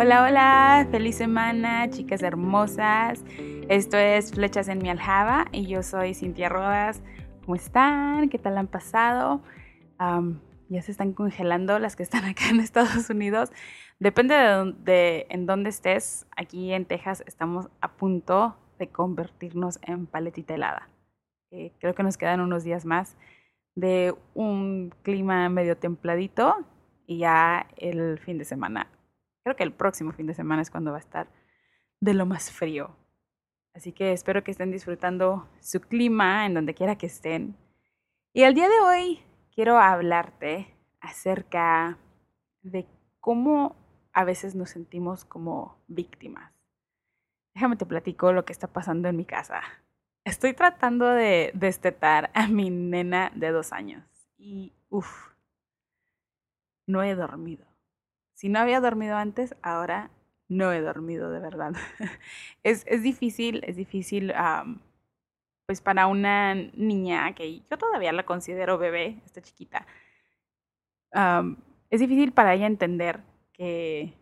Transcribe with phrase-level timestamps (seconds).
[0.00, 3.24] Hola, hola, feliz semana, chicas hermosas.
[3.68, 7.02] Esto es Flechas en mi aljaba y yo soy Cintia Rodas.
[7.40, 8.28] ¿Cómo están?
[8.28, 9.42] ¿Qué tal han pasado?
[9.98, 13.50] ya se están congelando las que están acá en Estados Unidos.
[13.98, 14.36] Depende
[14.84, 16.28] de, en dónde estés.
[16.36, 20.88] Aquí en Texas estamos a punto de convertirnos en paletita helada.
[21.50, 23.16] Creo que nos quedan unos días más
[23.74, 26.54] de un clima medio templadito
[27.04, 28.86] y ya el fin de semana,
[29.48, 31.26] creo que el próximo fin de semana es cuando va a estar
[32.00, 32.94] de lo más frío.
[33.72, 37.56] Así que espero que estén disfrutando su clima en donde quiera que estén.
[38.34, 39.22] Y el día de hoy
[39.54, 41.96] quiero hablarte acerca
[42.60, 42.86] de
[43.20, 43.74] cómo
[44.12, 46.52] a veces nos sentimos como víctimas.
[47.54, 49.62] Déjame te platico lo que está pasando en mi casa.
[50.24, 54.04] Estoy tratando de destetar a mi nena de dos años
[54.36, 55.30] y uff,
[56.86, 57.67] no he dormido.
[58.38, 60.12] Si no había dormido antes, ahora
[60.46, 61.72] no he dormido de verdad.
[62.62, 64.32] es, es, difícil, es difícil,
[65.66, 69.88] pues para una niña que yo todavía la considero bebé, esta chiquita,
[71.90, 74.14] es difícil para ella entender que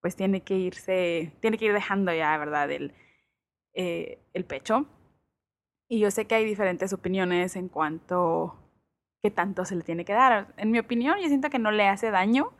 [0.00, 2.70] pues tiene que irse, tiene que ir dejando ya, ¿verdad?
[2.70, 2.94] El,
[3.74, 4.86] eh, el pecho.
[5.88, 8.56] Y yo sé que hay diferentes opiniones en cuanto
[9.20, 10.54] qué tanto se le tiene que dar.
[10.56, 12.54] En mi opinión, yo siento que no le hace daño,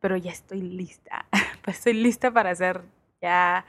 [0.00, 1.26] pero ya estoy lista.
[1.62, 2.82] pues estoy lista para ser
[3.20, 3.64] ya,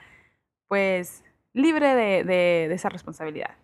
[0.68, 3.56] pues, libre de, de, de esa responsabilidad.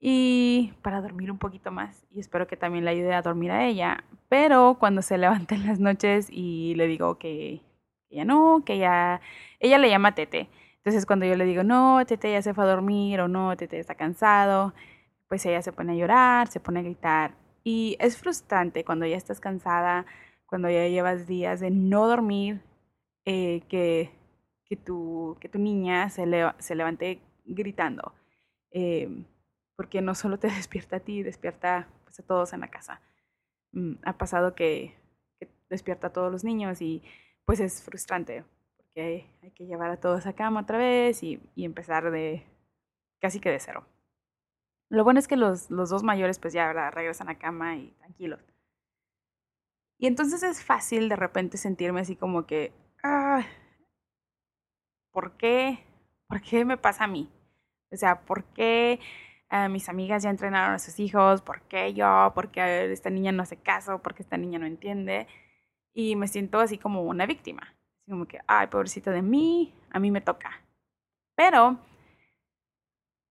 [0.00, 2.04] Y para dormir un poquito más.
[2.10, 4.04] Y espero que también le ayude a dormir a ella.
[4.28, 7.62] Pero cuando se levanta en las noches y le digo que,
[8.10, 9.20] ya no, que ya,
[9.60, 10.48] ella le llama Tete.
[10.78, 13.78] Entonces cuando yo le digo, no, Tete ya se fue a dormir o no, Tete
[13.78, 14.72] está cansado,
[15.28, 17.34] pues ella se pone a llorar, se pone a gritar.
[17.64, 20.06] Y es frustrante cuando ya estás cansada,
[20.46, 22.60] cuando ya llevas días de no dormir,
[23.24, 24.10] eh, que,
[24.64, 26.24] que, tu, que tu niña se,
[26.58, 28.12] se levante gritando.
[28.70, 29.24] Eh,
[29.76, 33.00] porque no solo te despierta a ti, despierta pues, a todos en la casa.
[33.72, 34.94] Mm, ha pasado que,
[35.68, 37.02] despierta a todos los niños y
[37.44, 38.44] pues es frustrante
[38.76, 42.44] porque hay, que llevar a todos a cama otra vez y, empezar de
[43.20, 43.84] casi que de cero.
[44.88, 48.40] Lo bueno es que los, los dos mayores pues ya regresan a cama y tranquilos.
[49.98, 53.44] Y entonces es fácil de repente sentirme así como que, ah,
[55.12, 55.78] ¿por qué?
[56.28, 57.30] ¿Por qué me pasa a mí?
[57.90, 59.00] O sea, ¿por qué
[59.48, 62.32] Ah, mis amigas ya entrenaron a sus hijos, ¿por qué yo?
[62.34, 64.02] ¿Por qué esta niña no hace caso?
[64.02, 65.28] ¿Por qué esta niña no entiende?
[65.94, 67.74] Y me siento así como una víctima.
[68.08, 70.62] Como que, ay, pobrecita de mí, a mí me toca.
[71.36, 71.78] Pero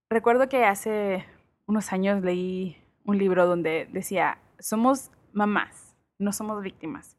[0.09, 1.26] recuerdo que hace
[1.66, 5.84] unos años leí un libro donde decía, somos mamás,
[6.18, 7.18] no somos víctimas.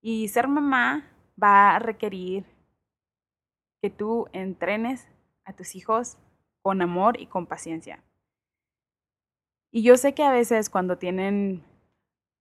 [0.00, 1.04] Y ser mamá
[1.42, 2.44] va a requerir
[3.80, 5.08] que tú entrenes
[5.44, 6.18] a tus hijos
[6.62, 8.02] con amor y con paciencia.
[9.70, 11.64] Y yo sé que a veces cuando tienen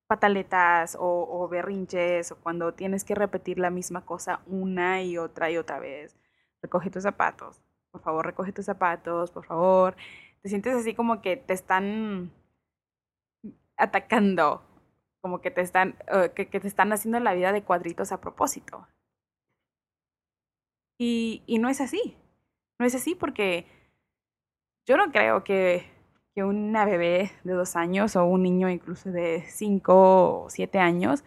[0.07, 5.57] pataletas o, berrinches o cuando tienes que repetir la misma cosa una y otra y
[5.57, 6.15] otra vez,
[6.61, 7.61] recoge tus zapatos,
[7.91, 9.95] por favor, recoge tus zapatos, por favor.
[10.41, 12.31] Te sientes así como que te están
[13.75, 14.63] atacando,
[15.27, 18.87] como que te están, eh, que, te están haciendo la vida de cuadritos a propósito.
[20.97, 22.15] Y, no es así.
[22.79, 23.67] No es así porque
[24.87, 25.85] yo no creo que
[26.33, 31.23] que una bebé de dos años o un niño incluso de cinco o siete años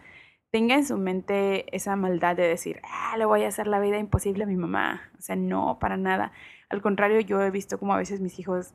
[0.51, 3.97] tenga en su mente esa maldad de decir, ah, le voy a hacer la vida
[3.99, 5.11] imposible a mi mamá.
[5.19, 6.31] O sea, no, para nada.
[6.69, 8.73] Al contrario, yo he visto como a veces mis hijos,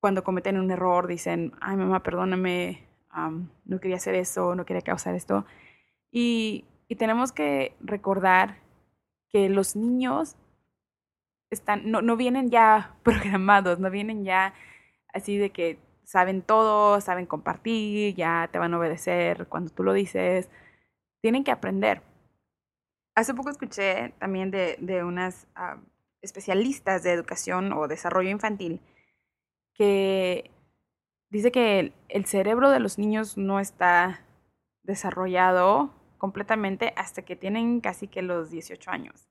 [0.00, 5.14] cuando cometen un error, dicen, ay, mamá, perdóname, no quería hacer eso, no quería causar
[5.14, 5.46] esto.
[6.10, 8.58] Y, y tenemos que recordar
[9.30, 10.36] que los niños
[11.50, 14.54] están, no, no vienen ya programados, no vienen ya
[15.12, 19.92] así de que saben todo, saben compartir, ya te van a obedecer cuando tú lo
[19.92, 20.48] dices.
[21.20, 22.02] Tienen que aprender.
[23.14, 25.46] Hace poco escuché también de, de unas
[26.22, 28.80] especialistas de educación o desarrollo infantil
[29.74, 30.50] que
[31.30, 34.24] dice que el, cerebro de los niños no está
[34.82, 39.28] desarrollado completamente hasta que tienen casi que los 18 años.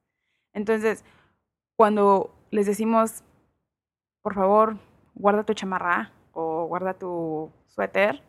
[0.53, 1.03] Entonces,
[1.75, 3.23] cuando les decimos,
[4.21, 4.77] por favor,
[5.15, 8.21] guarda tu chamarra o guarda tu suéter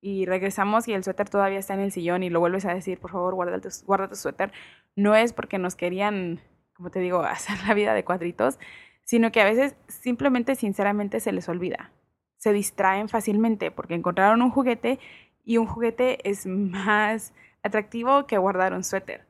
[0.00, 2.98] y regresamos y el suéter todavía está en el sillón y lo vuelves a decir,
[3.00, 4.52] por favor, guarda tu, guarda tu suéter,
[4.94, 6.40] no es porque nos querían,
[6.74, 8.58] como te digo, hacer la vida de cuadritos,
[9.04, 11.90] sino que a veces simplemente, sinceramente, se les olvida.
[12.38, 14.98] Se distraen fácilmente porque encontraron un juguete
[15.44, 17.32] y un juguete es más
[17.62, 19.26] atractivo que guardar un suéter.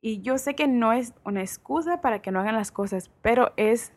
[0.00, 3.52] Y yo sé que no es una excusa para que no hagan las cosas, pero
[3.56, 3.92] es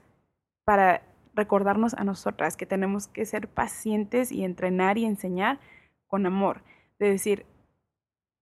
[0.65, 5.59] para recordarnos a nosotras que tenemos que ser pacientes y entrenar y enseñar
[6.07, 6.62] con amor.
[7.00, 7.45] De decir,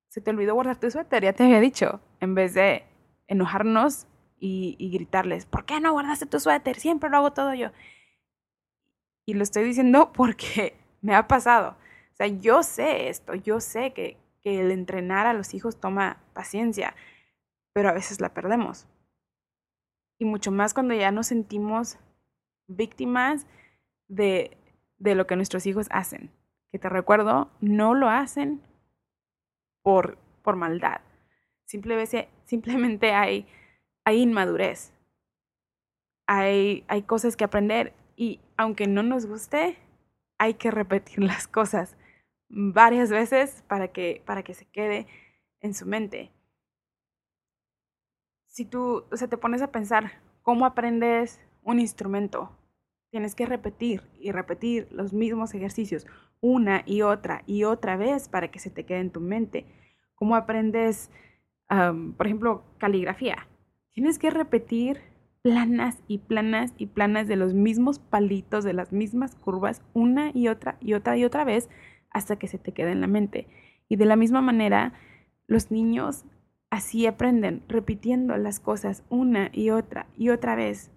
[0.09, 2.83] se te olvidó guardar tu suéter, ya te había dicho, en vez de
[3.27, 4.07] enojarnos
[4.39, 6.77] y, y, gritarles, ¿por qué no guardaste tu suéter?
[6.77, 7.69] Siempre lo hago todo yo.
[9.25, 11.77] Y lo estoy diciendo porque me ha pasado.
[12.13, 16.21] O sea, yo sé esto, yo sé que, que el entrenar a los hijos toma
[16.33, 16.95] paciencia,
[17.73, 18.87] pero a veces la perdemos.
[20.19, 21.97] Y mucho más cuando ya nos sentimos
[22.67, 23.47] víctimas
[24.07, 24.57] de,
[24.97, 26.31] de lo que nuestros hijos hacen.
[26.71, 28.61] Que te recuerdo, no lo hacen
[29.81, 31.01] por, por maldad.
[31.65, 33.47] Simplemente, simplemente hay,
[34.05, 34.93] hay inmadurez.
[36.27, 39.77] Hay, hay cosas que aprender y aunque no nos guste,
[40.37, 41.97] hay que repetir las cosas
[42.49, 45.07] varias veces para que, para que se quede
[45.61, 46.31] en su mente.
[48.47, 50.11] Si tú o sea, te pones a pensar
[50.41, 52.57] cómo aprendes un instrumento,
[53.09, 56.07] tienes que repetir y repetir los mismos ejercicios
[56.41, 59.65] una y otra y otra vez para que se te quede en tu mente.
[60.15, 61.11] ¿Cómo aprendes,
[61.67, 63.47] por ejemplo, caligrafía?
[63.93, 65.01] Tienes que repetir
[65.41, 70.47] planas y planas y planas de los mismos palitos, de las mismas curvas, una y
[70.47, 71.69] otra y otra y otra vez
[72.09, 73.47] hasta que se te quede en la mente.
[73.89, 74.93] Y de la misma manera,
[75.47, 76.25] los niños
[76.69, 80.91] así aprenden, repitiendo las cosas una y otra y otra vez.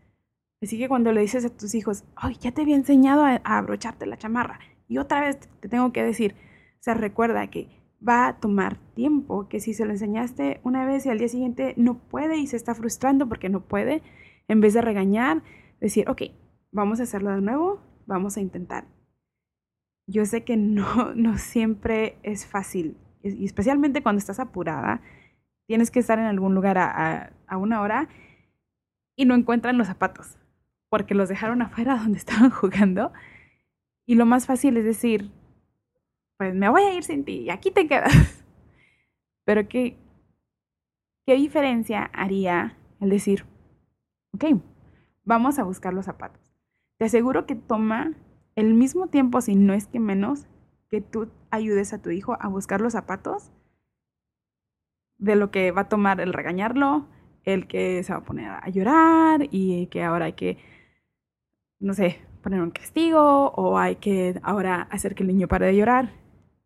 [0.62, 4.06] Así que cuando le dices a tus hijos, ay, ya te había enseñado a, abrocharte
[4.06, 6.34] la chamarra, y otra vez te tengo que decir,
[6.80, 7.68] o sea, recuerda que
[8.06, 11.74] va a tomar tiempo, que si se lo enseñaste una vez y al día siguiente
[11.76, 14.02] no puede y se está frustrando porque no puede,
[14.48, 15.42] en vez de regañar,
[15.80, 16.22] decir, ok,
[16.72, 18.86] vamos a hacerlo de nuevo, vamos a intentar.
[20.06, 25.00] Yo sé que no, no siempre es fácil, y especialmente cuando estás apurada,
[25.66, 28.08] tienes que estar en algún lugar a, a, una hora
[29.16, 30.38] y no encuentran los zapatos,
[30.90, 33.12] porque los dejaron afuera donde estaban jugando.
[34.06, 35.30] Y lo más fácil es decir,
[36.36, 38.44] pues me voy a ir sin ti y aquí te quedas.
[39.44, 39.96] Pero ¿qué,
[41.26, 43.46] qué diferencia haría el decir,
[44.34, 44.44] ok,
[45.24, 46.40] vamos a buscar los zapatos?
[46.98, 48.12] Te aseguro que toma
[48.56, 50.46] el mismo tiempo, si no es que menos,
[50.90, 53.50] que tú ayudes a tu hijo a buscar los zapatos
[55.18, 57.06] de lo que va a tomar el regañarlo,
[57.44, 60.58] el que se va a poner a llorar y que ahora hay que,
[61.78, 65.76] no sé, poner un castigo o hay que ahora hacer que el niño pare de
[65.76, 66.12] llorar.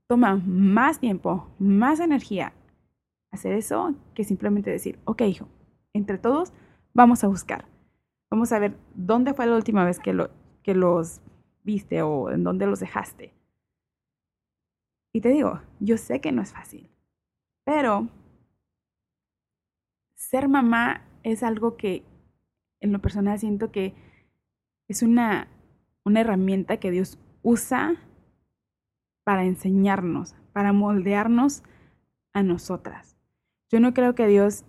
[0.06, 2.53] Toma más tiempo, más energía
[3.31, 5.49] hacer eso que simplemente decir, ok hijo,
[5.93, 6.53] entre todos
[6.99, 7.65] vamos a buscar.
[8.29, 10.31] Vamos a ver dónde fue la última vez que, lo,
[10.65, 11.21] que los
[11.62, 13.33] viste o en dónde los dejaste.
[15.12, 16.91] Y te digo, yo sé que no es fácil,
[17.65, 18.09] pero
[20.17, 22.05] ser mamá es algo que
[22.81, 23.95] en lo personal siento que
[24.89, 25.47] es una,
[26.05, 27.95] una herramienta que Dios usa
[29.23, 31.62] para enseñarnos, para moldearnos
[32.33, 33.17] a nosotras.
[33.71, 34.65] Yo no creo que Dios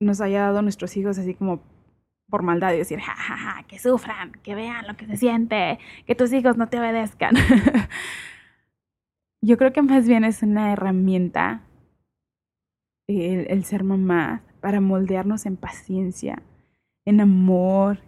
[0.00, 1.62] nos haya dado a nuestros hijos así como
[2.28, 5.78] por maldad y decir, ja, ja, ja, que sufran, que vean lo que se siente,
[6.06, 7.34] que tus hijos no te obedezcan.
[9.42, 11.62] Yo creo que más bien es una herramienta
[13.06, 16.42] el, el, ser mamá para moldearnos en paciencia,
[17.04, 17.98] en amor,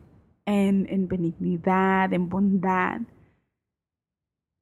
[0.47, 3.03] en, en benignidad, en bondad,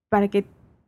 [0.08, 0.44] para que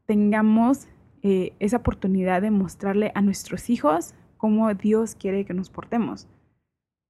[0.06, 0.88] tengamos
[1.22, 6.28] eh, esa oportunidad de mostrarle a nuestros hijos cómo Dios quiere que nos portemos.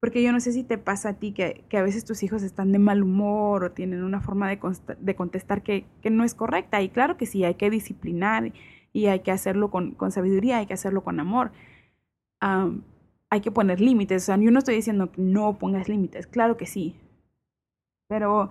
[0.00, 2.42] Porque yo no sé si te pasa a ti que, que a veces tus hijos
[2.42, 4.58] están de mal humor o tienen una forma de,
[5.00, 6.82] de contestar que, que, no es correcta.
[6.82, 8.52] Y claro que sí, hay que disciplinar
[8.92, 11.52] y hay que hacerlo con, con sabiduría, hay que hacerlo con amor.
[12.40, 14.22] Hay que poner límites.
[14.22, 16.96] O sea, yo no estoy diciendo que no pongas límites, claro que sí.
[18.08, 18.50] Pero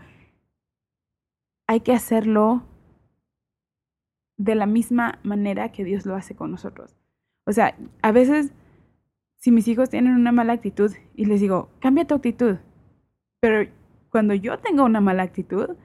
[1.68, 2.64] hay que hacerlo
[4.38, 6.96] de la misma manera que Dios lo hace con nosotros.
[7.48, 8.52] O sea, a veces
[9.46, 12.58] si mis hijos tienen una mala actitud y les digo, cambia tu actitud,
[13.40, 13.70] pero
[14.10, 15.78] cuando yo tengo una mala actitud,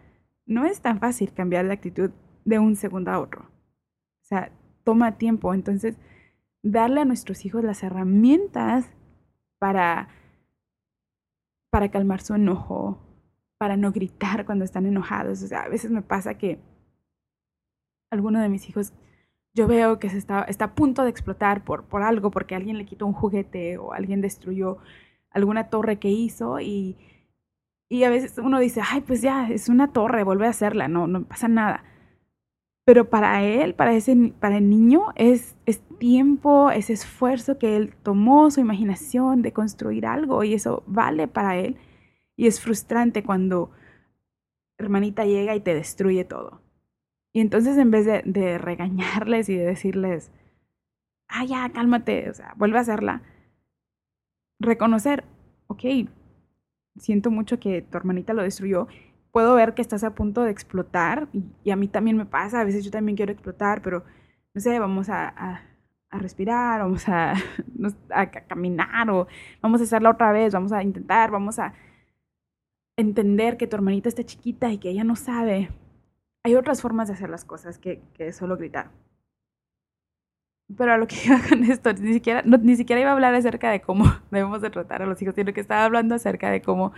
[0.47, 2.11] no es tan fácil cambiar la actitud
[2.47, 3.43] de un segundo a otro.
[3.43, 4.51] O sea,
[4.83, 5.53] toma tiempo.
[5.53, 5.99] Entonces,
[6.63, 8.89] darle a nuestros hijos las herramientas
[9.59, 10.09] para,
[11.69, 12.99] para calmar su enojo,
[13.59, 15.43] para no gritar cuando están enojados.
[15.43, 16.63] O sea, a veces me pasa que
[18.11, 18.95] alguno de mis hijos,
[19.55, 22.79] yo veo que se está, está a punto de explotar por, por algo, porque alguien
[22.79, 24.79] le quitó un juguete o alguien destruyó
[25.31, 26.97] alguna torre que hizo y,
[27.89, 31.07] y a veces uno dice, ay, pues ya, es una torre, vuelve a hacerla, no,
[31.07, 31.85] no pasa nada.
[32.85, 37.95] Pero para él, para, ese, para el niño, es, es tiempo, es esfuerzo que él
[38.03, 41.77] tomó, su imaginación de construir algo y eso vale para él.
[42.37, 43.71] Y es frustrante cuando
[44.79, 46.63] hermanita llega y te destruye todo.
[47.33, 50.33] Y entonces en vez de, regañarles y de decirles,
[51.29, 53.23] ah, ya, cálmate, o sea, vuelve a hacerla,
[54.59, 55.25] reconocer,
[55.69, 55.85] ok,
[56.97, 58.89] siento mucho que tu hermanita lo destruyó,
[59.33, 61.29] puedo ver que estás a punto de explotar
[61.65, 64.05] y, a mí también me pasa, a veces yo también quiero explotar, pero
[64.55, 65.29] no sé, vamos a,
[66.11, 67.35] a, respirar, vamos a,
[68.11, 69.29] a caminar o
[69.63, 71.75] vamos a hacerla otra vez, vamos a intentar, vamos a
[72.97, 75.71] entender que tu hermanita está chiquita y que ella no sabe
[76.43, 78.91] hay otras formas de hacer las cosas que, que solo gritar.
[80.77, 83.71] Pero a lo que iba con esto, ni siquiera, ni siquiera iba a hablar acerca
[83.71, 86.93] de cómo debemos de tratar a los hijos, sino que estaba hablando acerca de cómo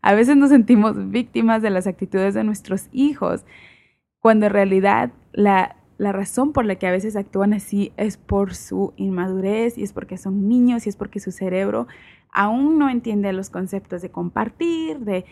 [0.00, 3.44] a veces nos sentimos víctimas de las actitudes de nuestros hijos,
[4.20, 8.54] cuando en realidad la, la razón por la que a veces actúan así es por
[8.54, 11.88] su inmadurez y es porque son niños y es porque su cerebro
[12.30, 15.24] aún no entiende los conceptos de compartir, de,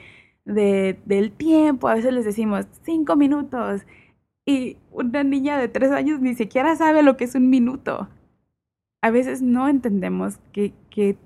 [0.47, 1.89] de, del tiempo.
[1.89, 3.83] A veces les decimos cinco minutos
[4.47, 8.09] y una niña de tres años ni siquiera sabe lo que es un minuto.
[9.03, 11.19] A veces no entendemos que, que,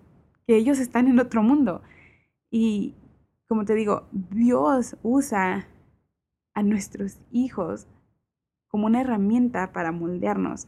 [0.46, 1.82] que ellos están en otro mundo.
[2.50, 2.94] Y
[3.46, 5.68] como te digo, Dios usa
[6.54, 7.86] a nuestros hijos
[8.68, 10.66] como una herramienta para moldearnos.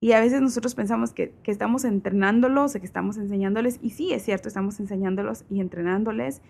[0.00, 4.12] Y a veces nosotros pensamos que, que, estamos entrenándolos o que estamos enseñándoles, y sí,
[4.12, 6.42] es cierto, estamos enseñándolos y entrenándoles,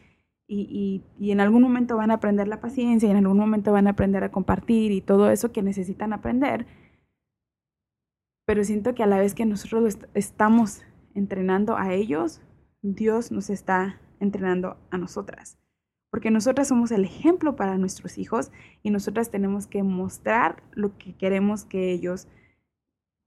[0.49, 3.89] y, y, en algún momento van a aprender la paciencia y en algún momento van
[3.89, 6.67] a aprender a compartir y todo eso que necesitan aprender.
[8.47, 10.83] Pero siento que a la vez que nosotros estamos
[11.15, 12.41] entrenando a ellos,
[12.83, 15.59] Dios nos está entrenando a nosotras.
[16.11, 18.53] Porque nosotras somos el ejemplo para nuestros hijos
[18.85, 22.29] y nosotras tenemos que mostrar lo que queremos que ellos,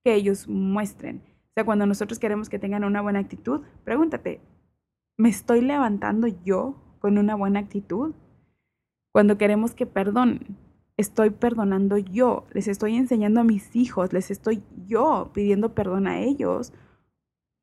[0.05, 1.17] que ellos muestren.
[1.17, 4.39] O sea, cuando nosotros queremos que tengan una buena actitud, pregúntate,
[5.17, 8.13] ¿me estoy levantando yo con una buena actitud.
[9.11, 10.57] Cuando queremos que perdonen,
[10.97, 16.19] estoy perdonando yo, les estoy enseñando a mis hijos, les estoy yo pidiendo perdón a
[16.19, 16.73] ellos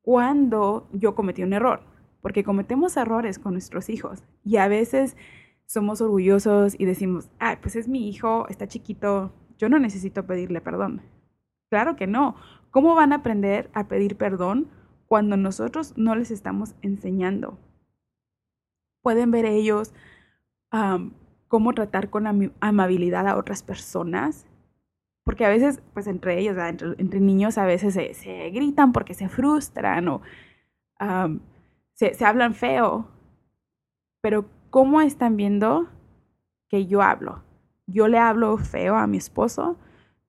[0.00, 1.82] cuando yo cometí un error,
[2.22, 5.16] porque cometemos errores con nuestros hijos y a veces
[5.66, 10.60] somos orgullosos y decimos, ay, pues es mi hijo, está chiquito, yo no necesito pedirle
[10.60, 11.02] perdón.
[11.68, 12.36] Claro que no.
[12.70, 14.68] ¿Cómo van a aprender a pedir perdón
[15.08, 17.58] cuando nosotros no les estamos enseñando?
[19.06, 19.92] Pueden ver ellos
[21.46, 24.48] cómo tratar con amabilidad a otras personas.
[25.22, 30.08] Porque a veces, pues entre ellos, entre, niños, a veces se, gritan porque se frustran
[30.08, 30.22] o
[31.94, 33.06] se, se hablan feo.
[34.22, 35.86] Pero ¿cómo están viendo
[36.68, 37.44] que yo hablo?
[37.86, 39.76] Yo le hablo feo a mi esposo,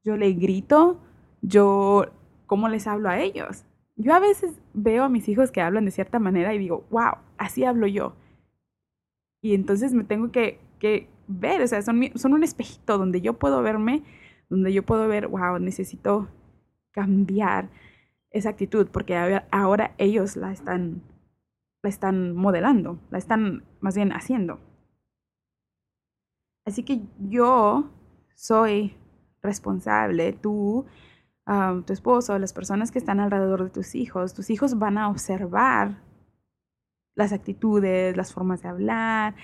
[0.04, 1.00] yo le grito,
[1.42, 2.06] yo,
[2.46, 3.66] ¿cómo les hablo a ellos?
[3.96, 7.16] Yo a veces veo a mis hijos que hablan de cierta manera y digo, wow,
[7.40, 8.14] así hablo yo.
[9.48, 13.39] Y entonces me tengo que, que ver, o sea, son, son un espejito donde yo
[13.39, 14.04] puedo verme,
[14.50, 16.27] donde yo puedo ver, wow, necesito
[16.92, 17.70] cambiar
[18.30, 19.16] esa actitud, porque
[19.51, 21.01] ahora ellos la están,
[21.82, 24.60] la están modelando, la están más bien haciendo.
[26.66, 27.89] Así que yo
[28.36, 28.98] soy
[29.42, 30.86] responsable, tú,
[31.46, 35.08] ah, tu esposo, las personas que están alrededor de tus hijos, tus hijos van a
[35.08, 36.06] observar
[37.18, 39.36] las actitudes, las formas de hablar,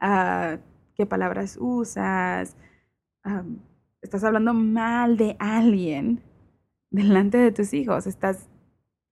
[0.00, 0.58] ah,
[0.96, 2.56] qué palabras usas,
[4.02, 6.20] estás hablando mal de alguien
[6.90, 8.48] delante de tus hijos, estás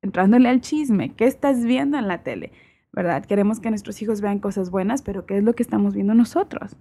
[0.02, 2.52] entrándole al chisme, ¿qué estás viendo en la tele?
[2.92, 3.24] ¿Verdad?
[3.24, 6.76] Queremos que nuestros hijos vean cosas buenas, pero ¿qué es lo que estamos viendo nosotros?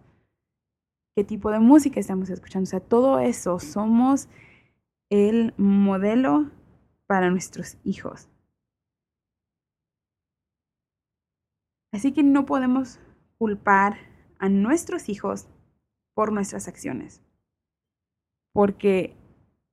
[1.16, 2.64] ¿Qué tipo de música estamos escuchando?
[2.64, 4.30] O sea, todo eso somos
[5.12, 6.50] el modelo
[7.06, 8.30] para nuestros hijos.
[11.92, 13.00] Así que no podemos
[13.38, 13.98] culpar
[14.38, 15.48] a nuestros hijos
[16.14, 17.24] por nuestras acciones.
[18.54, 19.16] Porque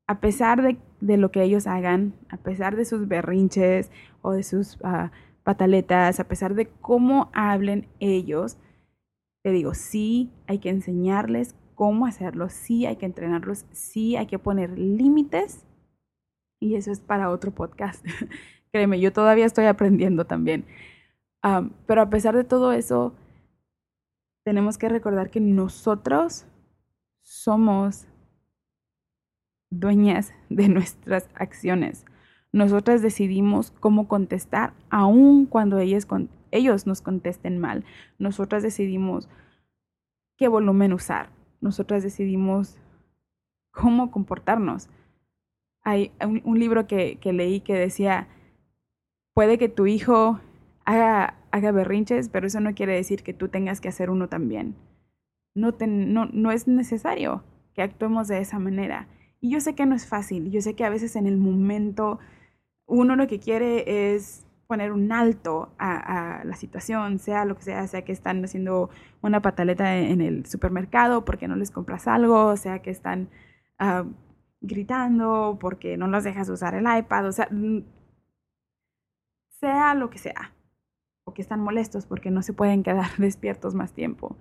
[0.07, 3.91] a pesar de, lo que ellos hagan, a pesar de sus berrinches
[4.23, 5.11] o de sus ah,
[5.43, 8.59] pataletas, a pesar de cómo hablen ellos,
[9.43, 14.39] te digo, sí hay que enseñarles cómo hacerlo, sí hay que entrenarlos, sí hay que
[14.39, 15.67] poner límites.
[16.61, 18.05] Y eso es para otro podcast.
[18.73, 20.65] Créeme, yo todavía estoy aprendiendo también
[21.87, 23.14] pero a pesar de todo eso,
[24.45, 26.47] tenemos que recordar que nosotros
[27.23, 28.07] somos
[29.71, 32.05] dueñas de nuestras acciones.
[32.52, 37.85] Nosotras decidimos cómo contestar, aun cuando ellos, nos contesten mal.
[38.19, 39.28] Nosotras decidimos
[40.37, 41.31] qué volumen usar.
[41.61, 42.78] Nosotras decidimos
[43.73, 44.88] cómo comportarnos.
[45.83, 48.28] Hay un, libro que, leí que decía,
[49.35, 50.40] puede que tu hijo
[50.87, 54.76] haga, haga berrinches, pero eso no quiere decir que tú tengas que hacer uno también.
[55.55, 59.09] No, no, no es necesario que actuemos de esa manera.
[59.40, 62.19] Y yo sé que no es fácil, yo sé que a veces en el momento
[62.87, 67.87] uno lo que quiere es poner un alto a, la situación, sea lo que sea,
[67.87, 68.90] sea que están haciendo
[69.23, 73.28] una pataleta en el supermercado porque no les compras algo, sea que están
[73.78, 74.05] ah,
[74.61, 77.49] gritando porque no los dejas usar el iPad, o sea,
[79.61, 80.52] sea lo que sea,
[81.26, 84.37] o que están molestos porque no se pueden quedar despiertos más tiempo.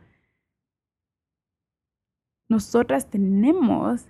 [2.48, 4.08] Nosotras tenemos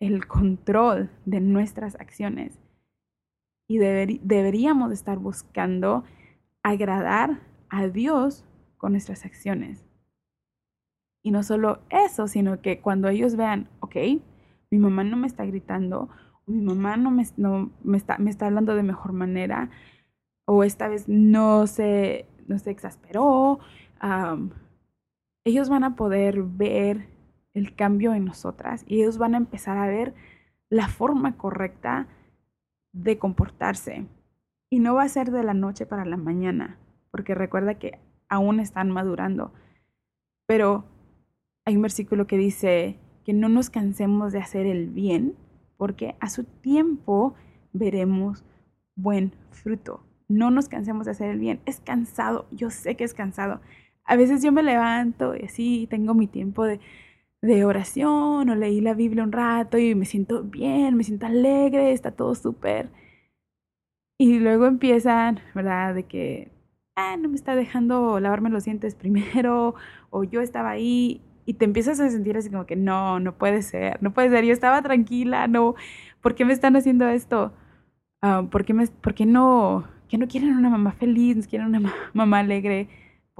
[0.00, 2.58] el control de nuestras acciones
[3.68, 6.04] y deberíamos estar buscando
[6.62, 8.44] agradar a Dios
[8.76, 9.86] con nuestras acciones.
[11.22, 13.96] Y no solo eso, sino que cuando ellos vean, ok,
[14.70, 16.08] mi mamá no me está gritando,
[16.46, 17.24] mi mamá no me,
[17.84, 19.70] me, está, me está hablando de mejor manera,
[20.52, 23.60] o esta vez no se, no se exasperó,
[25.44, 27.06] ellos van a poder ver
[27.54, 30.12] el cambio en nosotras y ellos van a empezar a ver
[30.68, 32.08] la forma correcta
[32.92, 34.08] de comportarse.
[34.70, 36.80] Y no va a ser de la noche para la mañana,
[37.12, 39.52] porque recuerda que aún están madurando.
[40.46, 40.84] Pero
[41.64, 45.36] hay un versículo que dice que no nos cansemos de hacer el bien,
[45.76, 47.36] porque a su tiempo
[47.72, 48.44] veremos
[48.96, 50.09] buen fruto.
[50.30, 51.60] No nos cansemos de hacer el bien.
[51.66, 53.60] Es cansado, yo sé que es cansado.
[54.04, 56.80] A veces yo me levanto y así tengo mi tiempo de,
[57.42, 61.92] de oración o leí la Biblia un rato y me siento bien, me siento alegre,
[61.92, 62.90] está todo súper.
[64.18, 65.94] Y luego empiezan, ¿verdad?
[65.94, 66.50] De que,
[66.96, 69.74] ah, no me está dejando lavarme los dientes primero
[70.10, 73.62] o yo estaba ahí y te empiezas a sentir así como que no, no puede
[73.62, 75.74] ser, no puede ser, yo estaba tranquila, no,
[76.20, 77.52] ¿por qué me están haciendo esto?
[78.22, 81.92] Ah, ¿por, qué me, ¿Por qué no, que no quieren una mamá feliz, quieren una
[82.12, 82.88] mamá alegre?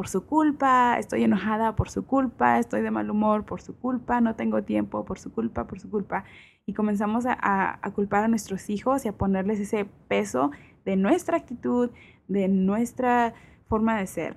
[0.00, 4.22] por su culpa, estoy enojada por su culpa, estoy de mal humor por su culpa,
[4.22, 6.24] no tengo tiempo por su culpa, por su culpa.
[6.64, 10.52] Y comenzamos a, culpar a nuestros hijos y a ponerles ese peso
[10.86, 11.90] de nuestra actitud,
[12.28, 13.34] de nuestra
[13.68, 14.36] forma de ser.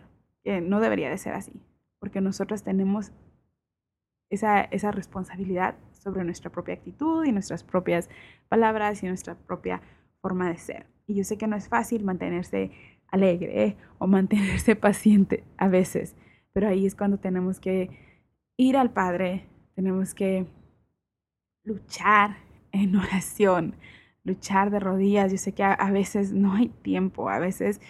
[0.63, 1.54] no debería de ser así,
[1.98, 3.13] porque nosotros tenemos
[4.30, 8.10] esa responsabilidad sobre nuestra propia actitud y nuestras propias
[8.50, 9.82] palabras y nuestra propia
[10.19, 10.92] forma de ser.
[11.08, 12.72] Y yo sé que no es fácil mantenerse
[13.08, 16.16] alegre o mantenerse paciente a veces,
[16.52, 17.89] pero ahí es cuando tenemos que
[18.58, 20.46] ir al Padre, tenemos que
[21.63, 22.38] luchar
[22.72, 23.76] en oración,
[24.24, 25.32] luchar de rodillas.
[25.32, 27.82] Yo sé que a, veces no hay tiempo, a veces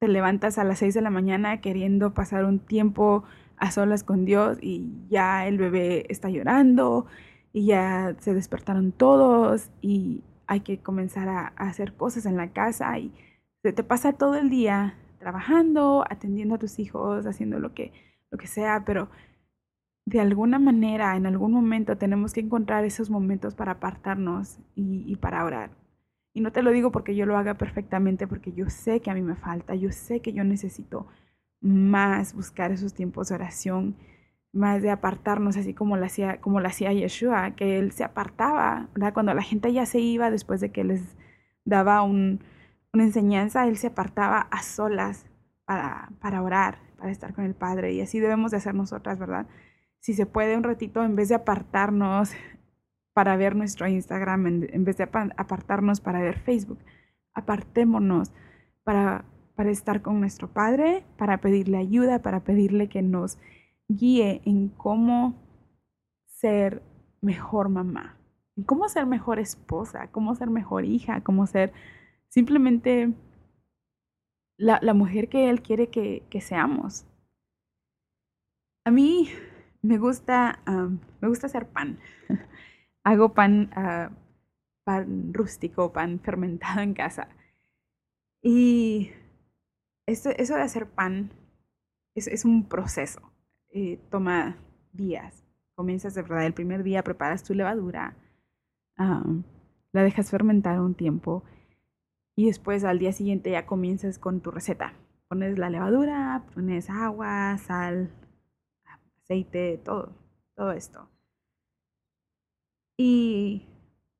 [0.00, 3.24] te levantas a las seis de la mañana queriendo pasar un tiempo
[3.58, 7.06] a solas con Dios y ya el bebé está llorando
[7.52, 12.98] y ya se despertaron todos y hay que comenzar a hacer cosas en la casa
[12.98, 13.12] y
[13.62, 17.92] te, te pasa todo el día trabajando, atendiendo a tus hijos, haciendo lo que,
[18.32, 19.08] lo que sea, pero
[20.06, 25.14] de alguna manera, en algún momento, tenemos que encontrar esos momentos para apartarnos y, y,
[25.14, 25.70] para orar.
[26.34, 29.14] Y no te lo digo porque yo lo haga perfectamente, porque yo sé que a
[29.14, 31.06] mí me falta, yo sé que yo necesito
[31.60, 33.94] más buscar esos tiempos de oración,
[34.52, 38.88] más de apartarnos, así como lo hacía, como lo hacía Yeshua, que él se apartaba,
[38.94, 39.12] ¿verdad?
[39.14, 41.16] Cuando la gente ya se iba después de que les
[41.64, 42.42] daba un,
[42.92, 45.26] una enseñanza, él se apartaba a solas
[45.64, 47.92] para, para orar, para estar con el Padre.
[47.92, 49.46] Y así debemos de hacer nosotras, ¿verdad?
[50.00, 52.32] Si se puede un ratito, en vez de apartarnos
[53.12, 56.78] para ver nuestro Instagram, en, vez de apartarnos para ver Facebook,
[57.34, 58.32] apartémonos
[58.82, 63.38] para, para estar con nuestro Padre, para pedirle ayuda, para pedirle que nos
[63.90, 65.34] guíe en cómo
[66.26, 66.82] ser
[67.20, 68.16] mejor mamá,
[68.56, 71.72] en cómo ser mejor esposa, cómo ser mejor hija, cómo ser
[72.28, 73.12] simplemente
[74.56, 77.06] la, mujer que Él quiere que, seamos.
[78.84, 79.28] A mí
[79.82, 80.60] me gusta,
[81.20, 81.98] me gusta hacer pan.
[83.04, 84.10] Hago pan, ah,
[84.84, 87.28] pan rústico, pan fermentado en casa.
[88.42, 89.10] Y
[90.06, 91.30] eso de hacer pan
[92.14, 93.29] es, un proceso.
[93.72, 94.56] Eh, toma
[94.92, 95.44] días.
[95.76, 98.16] Comienzas de verdad el primer día, preparas tu levadura,
[98.96, 101.42] la dejas fermentar un tiempo
[102.36, 104.94] y después al día siguiente ya comienzas con tu receta.
[105.28, 108.10] Pones la levadura, pones agua, sal,
[109.22, 110.12] aceite, todo,
[110.56, 111.08] todo esto.
[112.98, 113.62] Y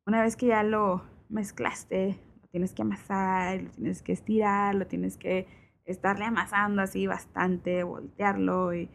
[0.07, 4.87] una vez que ya lo mezclaste, lo tienes que amasar, lo tienes que estirar, lo
[4.87, 5.47] tienes que
[5.85, 8.89] estarle amasando así bastante, voltearlo y,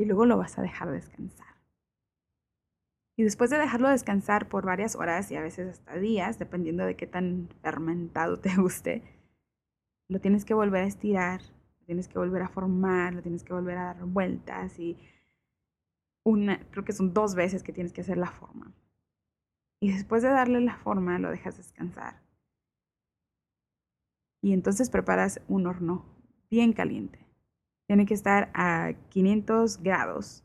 [0.00, 1.56] y luego lo vas a dejar descansar.
[3.18, 6.96] Y después de dejarlo descansar por varias horas y a veces hasta días, dependiendo de
[6.96, 9.02] qué tan fermentado te guste,
[10.08, 11.42] lo tienes que volver a estirar,
[11.80, 14.96] lo tienes que volver a formar, lo tienes que volver a dar vueltas y
[16.24, 18.72] una, creo que son dos veces que tienes que hacer la forma.
[19.82, 22.22] Y después de darle la forma, lo dejas descansar.
[24.42, 26.06] Y entonces preparas un horno
[26.50, 27.29] bien caliente.
[27.90, 30.44] Tiene que estar a 500 grados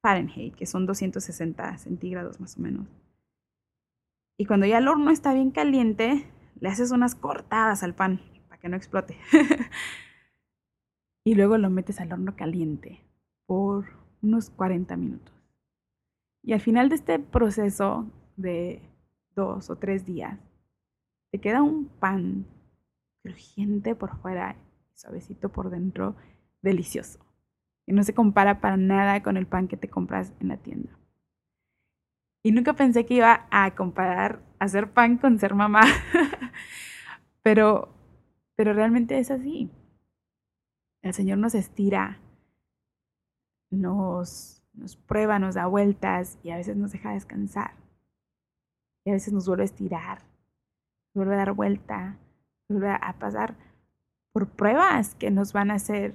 [0.00, 2.86] Fahrenheit, que son 260 centígrados más o menos.
[4.38, 6.24] Y cuando ya el horno está bien caliente,
[6.60, 9.18] le haces unas cortadas al pan para que no explote.
[11.24, 13.00] y luego lo metes al horno caliente
[13.46, 13.86] por
[14.22, 15.34] unos 40 minutos.
[16.44, 18.88] Y al final de este proceso de
[19.34, 20.38] dos o tres días,
[21.32, 22.46] te queda un pan
[23.24, 24.54] crujiente por fuera
[24.94, 26.14] y suavecito por dentro,
[26.64, 27.20] delicioso.
[27.86, 30.98] Y no se compara para nada con el pan que te compras en la tienda.
[32.42, 35.82] Y nunca pensé que iba a comparar hacer pan con ser mamá.
[37.42, 37.94] pero,
[38.56, 39.70] pero realmente es así.
[41.02, 42.18] El Señor nos estira,
[43.70, 47.72] nos, nos prueba, nos da vueltas y a veces nos deja descansar.
[49.04, 50.22] Y a veces nos vuelve a estirar,
[51.14, 52.18] vuelve a dar vuelta,
[52.68, 53.54] vuelve a pasar
[54.32, 56.14] por pruebas que nos van a hacer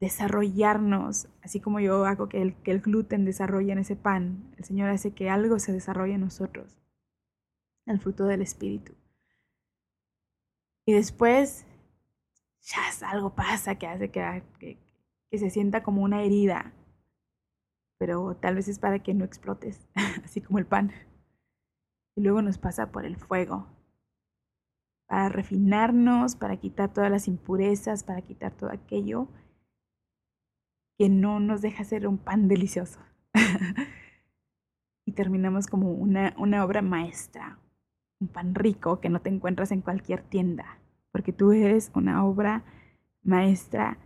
[0.00, 4.64] desarrollarnos, así como yo hago que el, que el gluten desarrolle en ese pan, el
[4.64, 6.80] Señor hace que algo se desarrolle en nosotros,
[7.86, 8.94] el fruto del Espíritu.
[10.86, 11.66] Y después,
[12.62, 14.78] ya algo pasa que hace que, que,
[15.30, 16.72] que se sienta como una herida,
[17.98, 19.86] pero tal vez es para que no explotes,
[20.24, 20.92] así como el pan.
[22.16, 23.66] Y luego nos pasa por el fuego,
[25.06, 29.28] para refinarnos, para quitar todas las impurezas, para quitar todo aquello
[31.00, 33.00] que no nos deja ser un pan delicioso.
[35.06, 37.58] y terminamos como una, una obra maestra,
[38.20, 40.78] un pan rico que no te encuentras en cualquier tienda,
[41.10, 42.64] porque tú eres una obra
[43.22, 43.96] maestra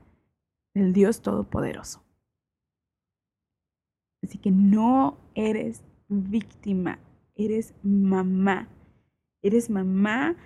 [0.73, 2.05] del Dios Todopoderoso.
[4.23, 7.01] Así que no eres víctima,
[7.35, 8.69] eres mamá.
[9.43, 10.37] Eres mamá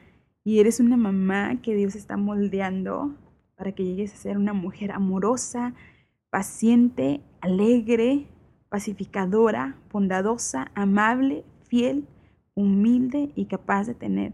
[0.45, 3.15] y eres una mamá que Dios está moldeando
[3.55, 5.75] para que llegues a ser una mujer amorosa,
[6.31, 8.27] paciente, alegre,
[8.69, 12.07] pacificadora, bondadosa, amable, fiel,
[12.55, 14.33] humilde y capaz de tener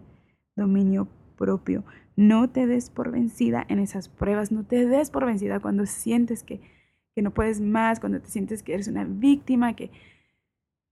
[0.57, 1.85] dominio propio.
[2.16, 6.42] No te des por vencida en esas pruebas, no te des por vencida cuando sientes
[6.42, 6.61] que,
[7.14, 9.90] que no puedes más, cuando te sientes que eres una víctima, que,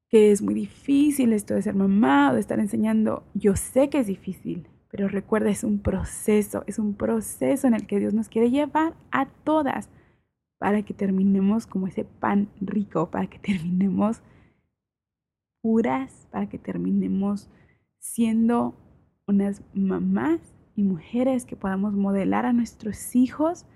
[0.08, 3.24] que es muy difícil esto de ser mamá o de estar enseñando.
[3.34, 7.86] Yo sé que es difícil, pero recuerda, es un proceso, es un proceso en el
[7.86, 9.88] que Dios nos quiere llevar a todas
[10.62, 14.22] para que terminemos como ese pan rico, para que terminemos
[15.60, 17.50] puras, para que terminemos
[17.98, 18.76] siendo
[19.26, 20.38] unas mamás
[20.76, 23.66] y mujeres que podamos modelar a nuestros hijos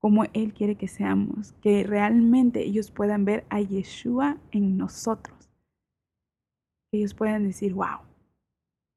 [0.00, 5.50] como Él quiere que seamos, que realmente ellos puedan ver a Yeshua en nosotros,
[6.90, 8.00] que ellos puedan decir, wow,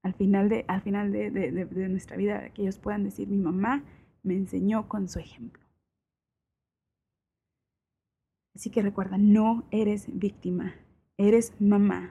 [0.03, 3.85] al final de, al final de, nuestra vida, que ellos puedan decir, mi mamá
[4.21, 5.66] me enseñó con su ejemplo.
[8.57, 10.73] Así que recuerda, no eres víctima,
[11.15, 12.09] eres mamá.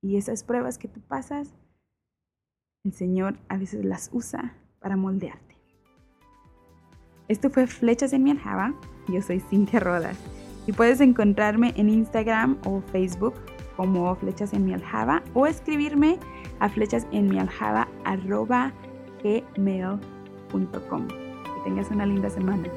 [0.00, 1.52] Y esas pruebas que tú pasas,
[2.86, 5.58] el Señor a veces las usa para moldearte.
[7.28, 8.72] Esto fue Flechas en mi aljaba.
[9.08, 10.16] Yo soy Cintia Rodas.
[10.66, 13.34] Y puedes encontrarme en Instagram o Facebook
[13.76, 16.18] como Flechas en mi aljaba o escribirme
[16.60, 17.88] a flechas en mi aljaba
[19.22, 19.44] Que
[21.62, 22.70] tengas una linda semana.